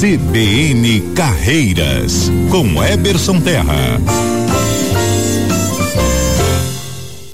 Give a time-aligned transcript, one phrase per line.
[0.00, 4.00] CBN Carreiras, com Eberson Terra.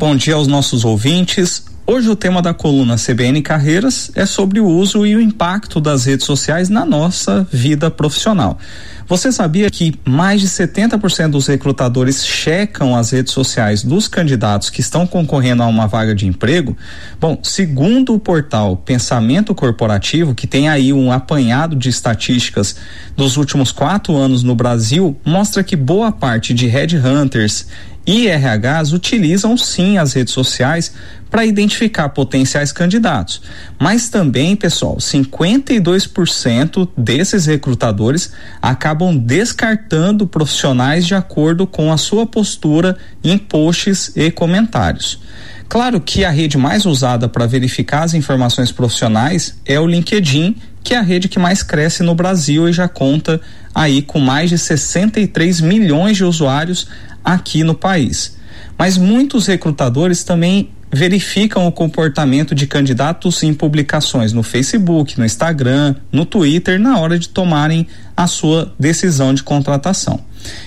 [0.00, 1.62] Bom dia aos nossos ouvintes.
[1.88, 6.04] Hoje o tema da coluna CBN Carreiras é sobre o uso e o impacto das
[6.04, 8.58] redes sociais na nossa vida profissional.
[9.06, 14.80] Você sabia que mais de 70% dos recrutadores checam as redes sociais dos candidatos que
[14.80, 16.76] estão concorrendo a uma vaga de emprego?
[17.20, 22.74] Bom, segundo o portal Pensamento Corporativo, que tem aí um apanhado de estatísticas
[23.16, 27.68] dos últimos quatro anos no Brasil, mostra que boa parte de headhunters
[28.06, 30.92] e RHs utilizam sim as redes sociais
[31.28, 33.42] para identificar potenciais candidatos.
[33.78, 38.32] Mas também, pessoal, 52% desses recrutadores
[38.62, 45.20] acabam descartando profissionais de acordo com a sua postura em posts e comentários.
[45.68, 50.94] Claro que a rede mais usada para verificar as informações profissionais é o LinkedIn, que
[50.94, 53.40] é a rede que mais cresce no Brasil e já conta
[53.74, 56.86] aí com mais de 63 milhões de usuários
[57.24, 58.36] aqui no país.
[58.78, 65.94] Mas muitos recrutadores também verificam o comportamento de candidatos em publicações no Facebook, no Instagram,
[66.12, 70.20] no Twitter na hora de tomarem a sua decisão de contratação.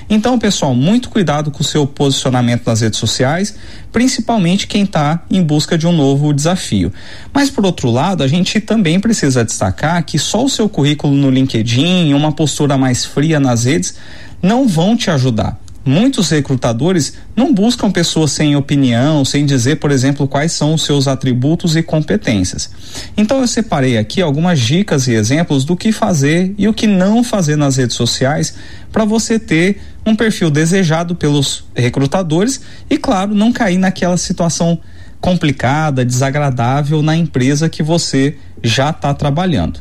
[0.10, 3.56] Então, pessoal, muito cuidado com o seu posicionamento nas redes sociais,
[3.92, 6.92] principalmente quem está em busca de um novo desafio.
[7.34, 11.30] Mas, por outro lado, a gente também precisa destacar que só o seu currículo no
[11.30, 13.96] LinkedIn uma postura mais fria nas redes
[14.42, 20.28] não vão te ajudar muitos recrutadores não buscam pessoas sem opinião, sem dizer, por exemplo,
[20.28, 22.70] quais são os seus atributos e competências.
[23.16, 27.24] Então eu separei aqui algumas dicas e exemplos do que fazer e o que não
[27.24, 28.56] fazer nas redes sociais
[28.92, 34.80] para você ter um perfil desejado pelos recrutadores e, claro, não cair naquela situação
[35.22, 39.80] complicada, desagradável na empresa que você já está trabalhando.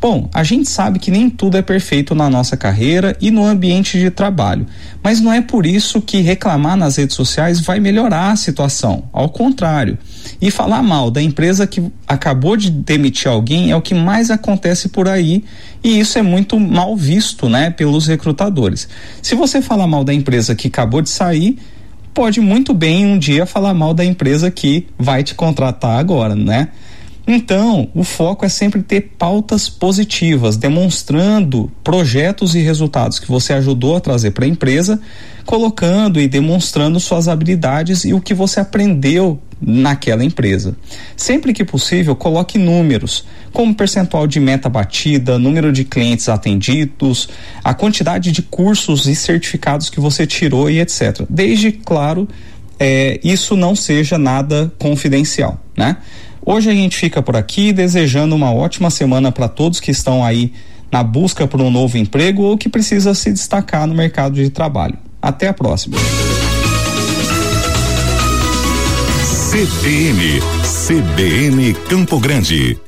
[0.00, 3.98] Bom, a gente sabe que nem tudo é perfeito na nossa carreira e no ambiente
[3.98, 4.66] de trabalho,
[5.02, 9.04] mas não é por isso que reclamar nas redes sociais vai melhorar a situação.
[9.12, 9.98] Ao contrário.
[10.40, 14.88] E falar mal da empresa que acabou de demitir alguém é o que mais acontece
[14.88, 15.44] por aí
[15.82, 18.88] e isso é muito mal visto, né, pelos recrutadores.
[19.22, 21.58] Se você falar mal da empresa que acabou de sair,
[22.12, 26.68] pode muito bem um dia falar mal da empresa que vai te contratar agora, né?
[27.26, 33.96] Então, o foco é sempre ter pautas positivas, demonstrando projetos e resultados que você ajudou
[33.96, 35.00] a trazer para a empresa,
[35.44, 40.74] colocando e demonstrando suas habilidades e o que você aprendeu naquela empresa.
[41.16, 47.28] Sempre que possível, coloque números, como percentual de meta batida, número de clientes atendidos,
[47.62, 51.26] a quantidade de cursos e certificados que você tirou e etc.
[51.28, 52.26] Desde, claro,
[52.78, 55.96] é, isso não seja nada confidencial, né?
[56.44, 60.52] Hoje a gente fica por aqui desejando uma ótima semana para todos que estão aí
[60.92, 64.98] na busca por um novo emprego ou que precisa se destacar no mercado de trabalho.
[65.22, 65.96] Até a próxima.
[69.50, 70.40] CBN,
[70.86, 72.78] CBN Campo Grande.